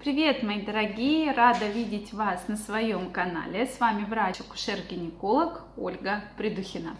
Привет, 0.00 0.42
мои 0.42 0.62
дорогие! 0.62 1.30
Рада 1.30 1.68
видеть 1.68 2.14
вас 2.14 2.48
на 2.48 2.56
своем 2.56 3.10
канале. 3.10 3.66
С 3.66 3.78
вами 3.78 4.06
врач-акушер-гинеколог 4.06 5.60
Ольга 5.76 6.24
Придухина. 6.38 6.96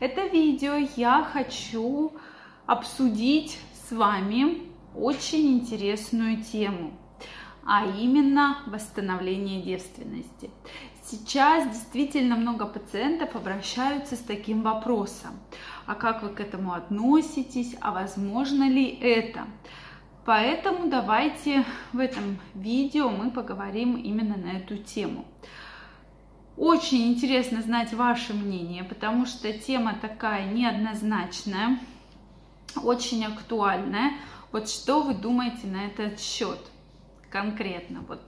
Это 0.00 0.22
видео 0.26 0.74
я 0.96 1.22
хочу 1.22 2.12
обсудить 2.66 3.56
с 3.72 3.92
вами 3.92 4.62
очень 4.96 5.60
интересную 5.60 6.42
тему, 6.42 6.90
а 7.64 7.86
именно 7.86 8.58
восстановление 8.66 9.62
девственности. 9.62 10.50
Сейчас 11.04 11.68
действительно 11.68 12.34
много 12.34 12.66
пациентов 12.66 13.36
обращаются 13.36 14.16
с 14.16 14.20
таким 14.20 14.62
вопросом. 14.62 15.38
А 15.86 15.94
как 15.94 16.24
вы 16.24 16.30
к 16.30 16.40
этому 16.40 16.72
относитесь? 16.72 17.76
А 17.80 17.92
возможно 17.92 18.68
ли 18.68 18.86
это? 18.86 19.46
Поэтому 20.24 20.88
давайте 20.88 21.64
в 21.92 21.98
этом 21.98 22.38
видео 22.54 23.08
мы 23.08 23.30
поговорим 23.30 23.96
именно 23.96 24.36
на 24.36 24.58
эту 24.58 24.76
тему. 24.76 25.24
Очень 26.56 27.08
интересно 27.08 27.62
знать 27.62 27.94
ваше 27.94 28.34
мнение, 28.34 28.84
потому 28.84 29.24
что 29.24 29.50
тема 29.52 29.94
такая 30.00 30.46
неоднозначная, 30.50 31.78
очень 32.82 33.24
актуальная. 33.24 34.12
Вот 34.52 34.68
что 34.68 35.02
вы 35.02 35.14
думаете 35.14 35.66
на 35.66 35.86
этот 35.86 36.20
счет 36.20 36.58
конкретно? 37.30 38.00
Вот 38.02 38.20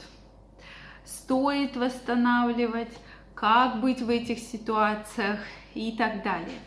стоит 1.05 1.77
восстанавливать, 1.77 2.97
как 3.35 3.81
быть 3.81 4.01
в 4.01 4.09
этих 4.09 4.39
ситуациях 4.39 5.41
и 5.75 5.93
так 5.93 6.23
далее. 6.23 6.59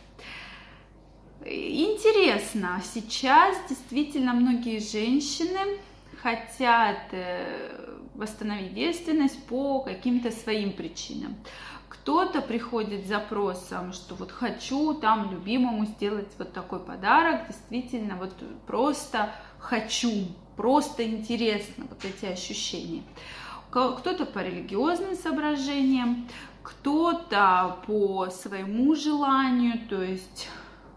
Интересно, 1.48 2.82
сейчас 2.82 3.56
действительно 3.68 4.32
многие 4.32 4.80
женщины 4.80 5.78
хотят 6.20 6.98
э, 7.12 7.88
восстановить 8.16 8.74
девственность 8.74 9.40
по 9.44 9.78
каким-то 9.80 10.32
своим 10.32 10.72
причинам. 10.72 11.36
Кто-то 11.88 12.42
приходит 12.42 13.04
с 13.04 13.08
запросом, 13.08 13.92
что 13.92 14.16
вот 14.16 14.32
хочу 14.32 14.94
там 14.94 15.30
любимому 15.30 15.86
сделать 15.86 16.26
вот 16.36 16.52
такой 16.52 16.80
подарок, 16.80 17.46
действительно 17.46 18.16
вот 18.16 18.32
просто 18.66 19.32
хочу, 19.60 20.26
просто 20.56 21.08
интересно 21.08 21.86
вот 21.88 22.04
эти 22.04 22.24
ощущения. 22.26 23.04
Кто-то 23.70 24.26
по 24.26 24.40
религиозным 24.40 25.14
соображениям, 25.14 26.28
кто-то 26.64 27.76
по 27.86 28.30
своему 28.30 28.96
желанию, 28.96 29.86
то 29.88 30.02
есть 30.02 30.48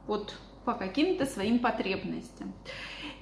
вот 0.08 0.34
по 0.66 0.74
каким-то 0.74 1.26
своим 1.26 1.60
потребностям. 1.60 2.54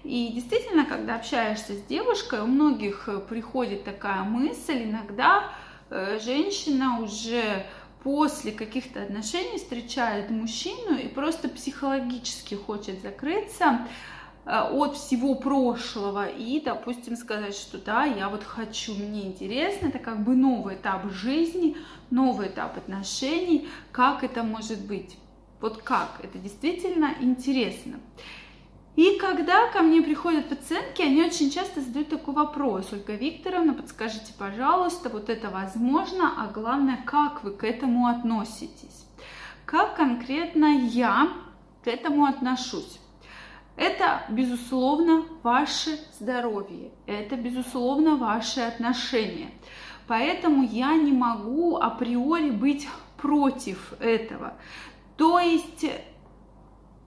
И 0.03 0.31
действительно, 0.33 0.85
когда 0.85 1.15
общаешься 1.15 1.73
с 1.73 1.81
девушкой, 1.83 2.41
у 2.41 2.47
многих 2.47 3.09
э, 3.09 3.19
приходит 3.19 3.83
такая 3.83 4.23
мысль, 4.23 4.83
иногда 4.83 5.51
э, 5.89 6.19
женщина 6.23 7.01
уже 7.01 7.65
после 8.03 8.53
каких-то 8.53 9.03
отношений 9.03 9.57
встречает 9.57 10.29
мужчину 10.29 10.97
и 10.97 11.09
просто 11.09 11.49
психологически 11.49 12.55
хочет 12.55 13.01
закрыться 13.01 13.79
э, 14.45 14.51
от 14.51 14.95
всего 14.95 15.35
прошлого 15.35 16.27
и, 16.27 16.61
допустим, 16.61 17.17
сказать, 17.17 17.55
что 17.55 17.77
да, 17.77 18.05
я 18.05 18.29
вот 18.29 18.43
хочу, 18.43 18.93
мне 18.93 19.25
интересно, 19.25 19.87
это 19.87 19.99
как 19.99 20.23
бы 20.23 20.35
новый 20.35 20.75
этап 20.75 21.11
жизни, 21.11 21.75
новый 22.11 22.47
этап 22.47 22.77
отношений, 22.77 23.67
как 23.91 24.23
это 24.23 24.43
может 24.43 24.79
быть. 24.85 25.17
Вот 25.59 25.81
как? 25.81 26.19
Это 26.23 26.37
действительно 26.37 27.13
интересно. 27.19 27.99
И 28.95 29.17
когда 29.19 29.67
ко 29.67 29.81
мне 29.81 30.01
приходят 30.01 30.49
пациентки, 30.49 31.03
они 31.03 31.23
очень 31.23 31.51
часто 31.51 31.81
задают 31.81 32.09
такой 32.09 32.33
вопрос. 32.33 32.91
Ольга 32.91 33.13
Викторовна, 33.13 33.73
подскажите, 33.73 34.33
пожалуйста, 34.37 35.09
вот 35.09 35.29
это 35.29 35.49
возможно, 35.49 36.33
а 36.35 36.47
главное, 36.47 36.99
как 37.05 37.43
вы 37.43 37.51
к 37.51 37.63
этому 37.63 38.07
относитесь? 38.07 39.05
Как 39.65 39.95
конкретно 39.95 40.65
я 40.65 41.29
к 41.83 41.87
этому 41.87 42.25
отношусь? 42.25 42.99
Это, 43.75 44.23
безусловно, 44.29 45.25
ваше 45.43 45.99
здоровье, 46.19 46.89
это, 47.05 47.35
безусловно, 47.35 48.15
ваши 48.15 48.61
отношения. 48.61 49.51
Поэтому 50.07 50.63
я 50.63 50.95
не 50.95 51.11
могу 51.11 51.77
априори 51.77 52.49
быть 52.49 52.87
против 53.17 53.93
этого. 53.99 54.53
То 55.17 55.39
есть 55.39 55.85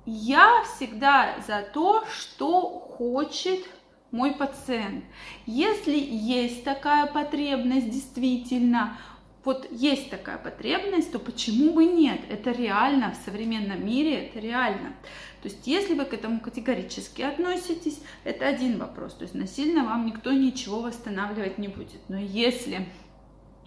я 0.05 0.65
всегда 0.65 1.37
за 1.47 1.63
то, 1.63 2.05
что 2.13 2.69
хочет 2.71 3.61
мой 4.11 4.33
пациент. 4.33 5.05
Если 5.47 5.97
есть 5.97 6.65
такая 6.65 7.07
потребность 7.07 7.91
действительно, 7.91 8.99
вот 9.45 9.69
есть 9.71 10.11
такая 10.11 10.37
потребность, 10.37 11.13
то 11.13 11.19
почему 11.19 11.73
бы 11.73 11.85
нет? 11.85 12.21
Это 12.29 12.51
реально 12.51 13.13
в 13.13 13.25
современном 13.25 13.87
мире, 13.87 14.27
это 14.27 14.41
реально. 14.41 14.95
То 15.43 15.49
есть 15.49 15.67
если 15.67 15.95
вы 15.95 16.05
к 16.05 16.13
этому 16.13 16.41
категорически 16.41 17.23
относитесь, 17.23 18.01
это 18.25 18.47
один 18.47 18.79
вопрос. 18.79 19.15
То 19.15 19.23
есть 19.23 19.35
насильно 19.35 19.85
вам 19.85 20.07
никто 20.07 20.33
ничего 20.33 20.81
восстанавливать 20.81 21.57
не 21.57 21.69
будет. 21.69 22.01
Но 22.09 22.19
если 22.19 22.87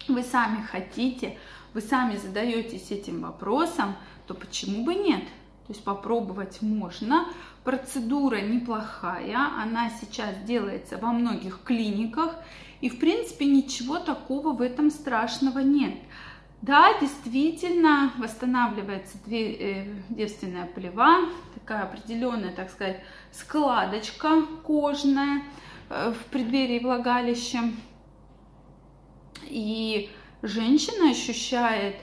вы 0.06 0.22
сами 0.22 0.62
хотите, 0.62 1.38
вы 1.72 1.80
сами 1.80 2.16
задаетесь 2.16 2.92
этим 2.92 3.22
вопросом, 3.22 3.96
то 4.26 4.34
почему 4.34 4.84
бы 4.84 4.94
нет? 4.94 5.24
То 5.66 5.72
есть 5.72 5.82
попробовать 5.82 6.60
можно. 6.60 7.26
Процедура 7.64 8.36
неплохая, 8.36 9.38
она 9.58 9.90
сейчас 10.00 10.36
делается 10.44 10.98
во 10.98 11.12
многих 11.12 11.62
клиниках, 11.62 12.34
и 12.82 12.90
в 12.90 12.98
принципе 12.98 13.46
ничего 13.46 13.98
такого 13.98 14.52
в 14.52 14.60
этом 14.60 14.90
страшного 14.90 15.60
нет. 15.60 15.94
Да, 16.60 16.98
действительно 16.98 18.12
восстанавливается 18.18 19.18
э, 19.30 19.86
девственная 20.08 20.66
плева, 20.66 21.28
такая 21.54 21.82
определенная, 21.82 22.52
так 22.52 22.70
сказать, 22.70 23.02
складочка 23.32 24.42
кожная 24.62 25.42
э, 25.90 26.12
в 26.12 26.30
преддверии 26.30 26.78
влагалища. 26.78 27.60
И 29.46 30.10
женщина 30.42 31.10
ощущает 31.10 31.96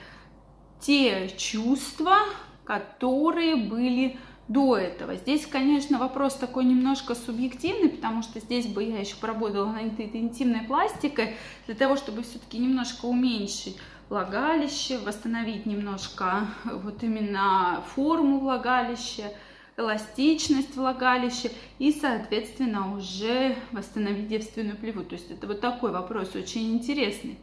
те 0.81 1.30
чувства, 1.38 2.18
которые 2.66 3.56
были 3.56 4.18
до 4.47 4.75
этого. 4.75 5.16
Здесь, 5.16 5.46
конечно, 5.46 5.97
вопрос 5.97 6.36
такой 6.36 6.66
немножко 6.66 7.16
субъективный, 7.16 7.90
потому 7.90 8.22
что 8.22 8.40
здесь 8.40 8.68
бы 8.68 8.84
я 8.84 9.00
еще 9.00 9.16
поработала 9.16 9.72
на 9.72 9.80
этой 9.80 10.20
интимной 10.20 10.64
пластикой, 10.64 11.36
для 11.68 11.75
того, 11.75 11.96
чтобы 11.96 12.24
все-таки 12.24 12.58
немножко 12.58 13.06
уменьшить 13.06 13.78
влагалище, 14.09 14.97
восстановить 15.00 15.66
немножко 15.66 16.47
вот 16.66 17.02
именно 17.02 17.81
форму 17.96 18.40
влагалища, 18.40 19.31
эластичность 19.78 20.75
влагалища 20.75 21.50
и, 21.80 21.94
соответственно, 21.94 22.94
уже 22.94 23.56
восстановить 23.72 24.28
девственную 24.28 24.75
плеву. 24.75 25.03
То 25.03 25.16
есть 25.16 25.31
это 25.31 25.47
вот 25.47 25.62
такой 25.62 25.91
вопрос 25.91 26.36
очень 26.36 26.74
интересный. 26.74 27.40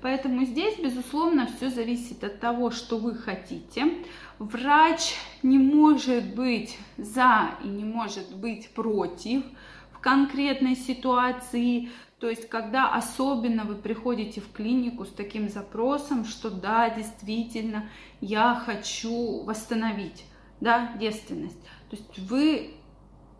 Поэтому 0.00 0.44
здесь, 0.44 0.78
безусловно, 0.78 1.48
все 1.56 1.70
зависит 1.70 2.22
от 2.22 2.38
того, 2.40 2.70
что 2.70 2.98
вы 2.98 3.14
хотите. 3.14 3.94
Врач 4.38 5.14
не 5.42 5.58
может 5.58 6.34
быть 6.34 6.78
за 6.96 7.50
и 7.64 7.68
не 7.68 7.84
может 7.84 8.34
быть 8.36 8.70
против 8.70 9.42
в 9.92 9.98
конкретной 9.98 10.76
ситуации. 10.76 11.88
То 12.20 12.28
есть, 12.28 12.48
когда 12.48 12.92
особенно 12.92 13.64
вы 13.64 13.74
приходите 13.74 14.40
в 14.40 14.52
клинику 14.52 15.04
с 15.04 15.10
таким 15.10 15.48
запросом, 15.48 16.24
что 16.24 16.50
да, 16.50 16.90
действительно, 16.90 17.88
я 18.20 18.54
хочу 18.54 19.42
восстановить 19.42 20.24
да, 20.60 20.92
девственность. 20.98 21.60
То 21.90 21.96
есть 21.96 22.18
вы 22.18 22.74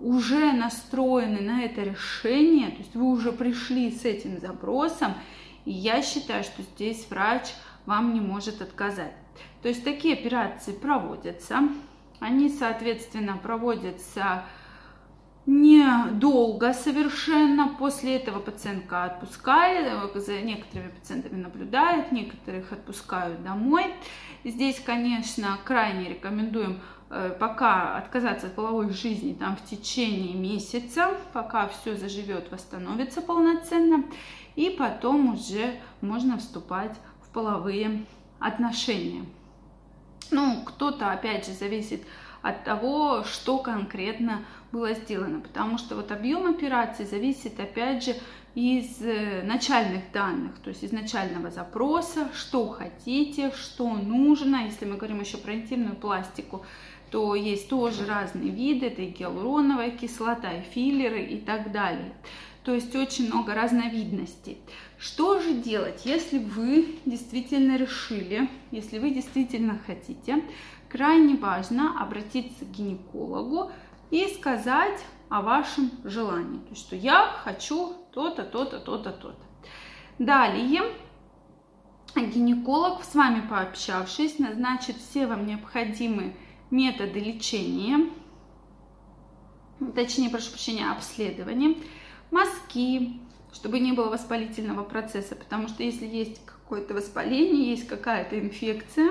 уже 0.00 0.52
настроены 0.52 1.40
на 1.40 1.62
это 1.62 1.82
решение, 1.82 2.70
то 2.70 2.78
есть 2.78 2.94
вы 2.94 3.06
уже 3.06 3.32
пришли 3.32 3.90
с 3.90 4.04
этим 4.04 4.38
запросом, 4.38 5.14
и 5.68 5.72
я 5.72 6.00
считаю, 6.00 6.44
что 6.44 6.62
здесь 6.62 7.06
врач 7.10 7.52
вам 7.84 8.14
не 8.14 8.22
может 8.22 8.62
отказать. 8.62 9.12
То 9.60 9.68
есть 9.68 9.84
такие 9.84 10.14
операции 10.14 10.72
проводятся. 10.72 11.60
Они, 12.20 12.48
соответственно, 12.48 13.36
проводятся 13.36 14.44
недолго 15.44 16.72
совершенно. 16.72 17.68
После 17.78 18.16
этого 18.16 18.40
пациентка 18.40 19.04
отпускает, 19.04 20.14
за 20.14 20.40
некоторыми 20.40 20.88
пациентами 20.88 21.38
наблюдает, 21.38 22.12
некоторых 22.12 22.72
отпускают 22.72 23.44
домой. 23.44 23.92
Здесь, 24.44 24.80
конечно, 24.80 25.58
крайне 25.66 26.08
рекомендуем 26.08 26.80
пока 27.38 27.96
отказаться 27.96 28.48
от 28.48 28.54
половой 28.54 28.90
жизни 28.90 29.32
там 29.32 29.56
в 29.56 29.64
течение 29.64 30.34
месяца, 30.34 31.10
пока 31.32 31.68
все 31.68 31.96
заживет, 31.96 32.50
восстановится 32.50 33.22
полноценно 33.22 34.04
и 34.56 34.70
потом 34.70 35.34
уже 35.34 35.74
можно 36.00 36.36
вступать 36.36 36.94
в 37.22 37.28
половые 37.32 38.04
отношения. 38.38 39.24
Ну, 40.30 40.62
кто-то, 40.64 41.10
опять 41.12 41.46
же, 41.46 41.52
зависит 41.52 42.02
от 42.42 42.64
того, 42.64 43.24
что 43.24 43.58
конкретно 43.58 44.44
было 44.72 44.94
сделано. 44.94 45.40
Потому 45.40 45.78
что 45.78 45.96
вот 45.96 46.12
объем 46.12 46.46
операции 46.46 47.04
зависит, 47.04 47.58
опять 47.58 48.04
же, 48.04 48.14
из 48.54 49.00
э, 49.00 49.42
начальных 49.44 50.10
данных, 50.12 50.58
то 50.58 50.70
есть 50.70 50.82
из 50.82 50.90
начального 50.90 51.50
запроса, 51.50 52.28
что 52.34 52.68
хотите, 52.68 53.52
что 53.52 53.88
нужно. 53.94 54.64
Если 54.64 54.84
мы 54.84 54.96
говорим 54.96 55.20
еще 55.20 55.36
про 55.36 55.54
интимную 55.54 55.94
пластику, 55.94 56.64
то 57.10 57.34
есть 57.34 57.68
тоже 57.68 58.06
разные 58.06 58.50
виды, 58.50 58.86
это 58.86 59.02
и 59.02 59.10
гиалуроновая 59.10 59.90
кислота, 59.90 60.52
и 60.52 60.62
филлеры 60.62 61.22
и 61.22 61.40
так 61.40 61.72
далее. 61.72 62.12
То 62.64 62.74
есть 62.74 62.94
очень 62.94 63.28
много 63.28 63.54
разновидностей. 63.54 64.58
Что 64.98 65.40
же 65.40 65.54
делать, 65.54 66.02
если 66.04 66.38
вы 66.38 66.98
действительно 67.06 67.76
решили, 67.76 68.50
если 68.70 68.98
вы 68.98 69.10
действительно 69.10 69.78
хотите, 69.86 70.42
крайне 70.88 71.36
важно 71.36 72.00
обратиться 72.00 72.64
к 72.64 72.70
гинекологу 72.70 73.70
и 74.10 74.26
сказать 74.28 75.00
о 75.30 75.42
вашем 75.42 75.90
желании. 76.04 76.58
То 76.58 76.70
есть, 76.70 76.82
что 76.82 76.96
я 76.96 77.26
хочу 77.44 77.94
то-то, 78.12 78.42
то-то, 78.44 78.80
то-то, 78.80 79.12
то-то. 79.12 79.46
Далее 80.18 80.82
гинеколог, 82.16 83.04
с 83.04 83.14
вами 83.14 83.46
пообщавшись, 83.48 84.38
назначит 84.38 84.96
все 84.96 85.26
вам 85.26 85.46
необходимые 85.46 86.34
методы 86.70 87.20
лечения, 87.20 88.10
точнее, 89.94 90.30
прошу 90.30 90.50
прощения, 90.50 90.90
обследования, 90.90 91.76
мазки, 92.30 93.20
чтобы 93.52 93.80
не 93.80 93.92
было 93.92 94.10
воспалительного 94.10 94.84
процесса, 94.84 95.34
потому 95.34 95.68
что 95.68 95.82
если 95.82 96.06
есть 96.06 96.44
какое-то 96.44 96.94
воспаление, 96.94 97.70
есть 97.70 97.86
какая-то 97.86 98.38
инфекция, 98.38 99.10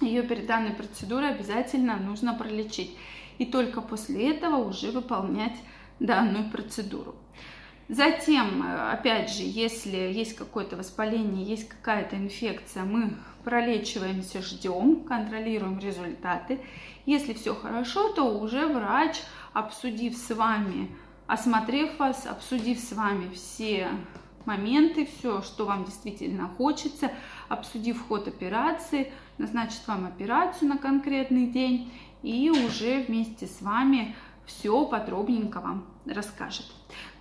ее 0.00 0.22
перед 0.22 0.46
данной 0.46 0.72
процедурой 0.72 1.30
обязательно 1.30 1.96
нужно 1.96 2.34
пролечить. 2.34 2.96
И 3.38 3.46
только 3.46 3.80
после 3.80 4.34
этого 4.34 4.56
уже 4.56 4.90
выполнять 4.90 5.56
данную 6.00 6.50
процедуру. 6.50 7.14
Затем, 7.92 8.64
опять 8.90 9.30
же, 9.30 9.42
если 9.42 9.98
есть 9.98 10.34
какое-то 10.34 10.78
воспаление, 10.78 11.44
есть 11.44 11.68
какая-то 11.68 12.16
инфекция, 12.16 12.84
мы 12.84 13.18
пролечиваемся, 13.44 14.40
ждем, 14.40 15.04
контролируем 15.04 15.78
результаты. 15.78 16.62
Если 17.04 17.34
все 17.34 17.54
хорошо, 17.54 18.08
то 18.14 18.38
уже 18.38 18.66
врач, 18.66 19.20
обсудив 19.52 20.16
с 20.16 20.34
вами, 20.34 20.88
осмотрев 21.26 21.98
вас, 21.98 22.26
обсудив 22.26 22.80
с 22.80 22.92
вами 22.92 23.28
все 23.34 23.90
моменты, 24.46 25.04
все, 25.04 25.42
что 25.42 25.66
вам 25.66 25.84
действительно 25.84 26.48
хочется, 26.48 27.12
обсудив 27.50 28.06
ход 28.08 28.26
операции, 28.26 29.12
назначит 29.36 29.86
вам 29.86 30.06
операцию 30.06 30.70
на 30.70 30.78
конкретный 30.78 31.46
день 31.46 31.92
и 32.22 32.48
уже 32.48 33.02
вместе 33.02 33.46
с 33.46 33.60
вами 33.60 34.16
все 34.46 34.86
подробненько 34.86 35.60
вам 35.60 35.91
расскажет. 36.06 36.66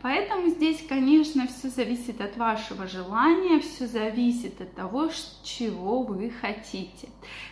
Поэтому 0.01 0.49
здесь, 0.49 0.83
конечно, 0.87 1.47
все 1.47 1.69
зависит 1.69 2.21
от 2.21 2.35
вашего 2.37 2.87
желания, 2.87 3.59
все 3.59 3.85
зависит 3.87 4.59
от 4.59 4.73
того, 4.73 5.09
чего 5.43 6.01
вы 6.01 6.31
хотите. 6.41 7.09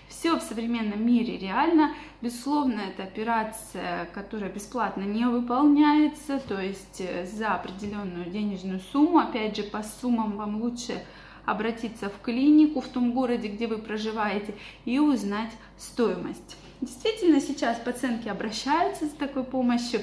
Все 0.08 0.36
в 0.36 0.42
современном 0.42 1.06
мире 1.06 1.38
реально. 1.38 1.94
Безусловно, 2.22 2.81
это 2.81 3.04
операция, 3.04 4.08
которая 4.14 4.52
бесплатно 4.52 5.04
не 5.04 5.26
выполняется, 5.26 6.40
то 6.40 6.60
есть 6.60 7.00
э, 7.00 7.26
за 7.26 7.54
определенную 7.54 8.25
денежную 8.25 8.80
сумму. 8.92 9.20
Опять 9.20 9.56
же, 9.56 9.64
по 9.64 9.84
суммам 9.84 10.36
вам 10.36 10.62
лучше 10.62 11.04
обратиться 11.46 12.10
в 12.10 12.22
клинику 12.22 12.82
в 12.82 12.88
том 12.88 13.14
городе, 13.14 13.48
где 13.48 13.68
вы 13.68 13.78
проживаете, 13.78 14.56
и 14.86 15.00
узнать 15.00 15.52
стоимость. 15.78 16.58
Действительно, 16.81 17.42
сейчас 17.42 17.78
пациентки 17.78 18.30
обращаются 18.30 19.06
за 19.06 19.16
такой 19.16 19.44
помощью. 19.44 20.02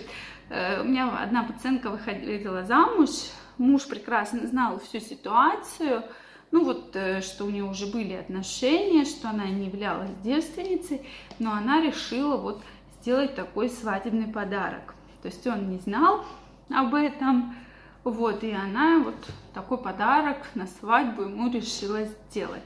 Э, 0.51 0.83
у 0.83 0.85
меня 0.85 1.11
одна 1.19 1.43
пациентка 1.43 1.89
выходила 1.89 2.65
замуж, 2.65 3.09
муж 3.57 3.87
прекрасно 3.87 4.47
знал 4.47 4.79
всю 4.81 5.01
ситуацию, 5.01 6.05
ну 6.51 6.65
вот, 6.65 6.95
э, 6.95 7.23
что 7.23 7.45
у 7.47 7.51
нее 7.51 7.65
уже 7.65 7.87
были 7.87 8.13
отношения, 8.13 9.07
что 9.07 9.31
она 9.31 9.47
не 9.47 9.67
являлась 9.67 10.11
девственницей, 10.23 11.07
но 11.39 11.53
она 11.53 11.81
решила 11.81 12.37
вот 12.37 12.63
сделать 13.01 13.35
такой 13.35 13.71
свадебный 13.71 14.29
подарок. 14.29 14.95
То 15.23 15.29
есть 15.29 15.47
он 15.47 15.71
не 15.71 15.79
знал 15.79 16.27
об 16.69 16.95
этом, 16.95 17.55
вот, 18.05 18.45
и 18.45 18.53
она 18.53 18.99
вот 18.99 19.17
такой 19.55 19.79
подарок 19.79 20.47
на 20.55 20.67
свадьбу 20.67 21.23
ему 21.23 21.51
решила 21.51 22.05
сделать. 22.05 22.63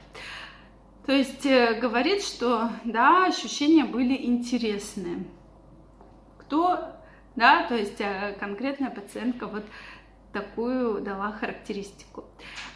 То 1.05 1.11
есть 1.11 1.45
э, 1.45 1.79
говорит, 1.79 2.23
что 2.23 2.69
да, 2.83 3.25
ощущения 3.25 3.85
были 3.85 4.15
интересные. 4.25 5.25
Кто 6.37 6.91
да, 7.35 7.63
то 7.63 7.75
есть 7.75 7.99
э, 7.99 8.35
конкретная 8.39 8.89
пациентка 8.89 9.47
вот 9.47 9.63
такую 10.33 11.01
дала 11.01 11.31
характеристику. 11.31 12.25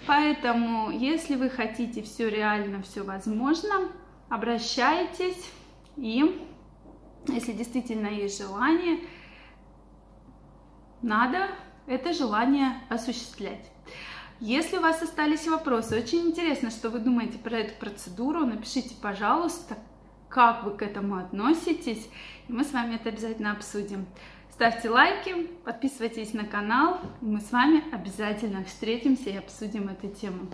Поэтому, 0.07 0.91
если 0.91 1.35
вы 1.35 1.49
хотите 1.49 2.01
все 2.01 2.29
реально, 2.29 2.81
все 2.81 3.03
возможно, 3.03 3.91
обращайтесь 4.29 5.49
и, 5.97 6.41
если 7.27 7.51
действительно 7.51 8.07
есть 8.07 8.39
желание, 8.39 8.99
надо 11.01 11.49
это 11.87 12.13
желание 12.13 12.81
осуществлять. 12.89 13.71
Если 14.45 14.77
у 14.77 14.81
вас 14.81 15.01
остались 15.01 15.47
вопросы, 15.47 15.97
очень 15.97 16.27
интересно, 16.27 16.69
что 16.69 16.91
вы 16.91 16.99
думаете 16.99 17.39
про 17.39 17.57
эту 17.57 17.73
процедуру, 17.79 18.45
напишите, 18.45 18.93
пожалуйста, 19.01 19.75
как 20.29 20.63
вы 20.63 20.77
к 20.77 20.83
этому 20.83 21.15
относитесь, 21.15 22.07
и 22.47 22.53
мы 22.53 22.63
с 22.63 22.71
вами 22.71 22.93
это 22.93 23.09
обязательно 23.09 23.53
обсудим. 23.53 24.05
Ставьте 24.51 24.91
лайки, 24.91 25.47
подписывайтесь 25.63 26.35
на 26.35 26.45
канал. 26.45 26.99
Мы 27.21 27.41
с 27.41 27.51
вами 27.51 27.83
обязательно 27.91 28.63
встретимся 28.65 29.31
и 29.31 29.37
обсудим 29.37 29.89
эту 29.89 30.09
тему. 30.09 30.47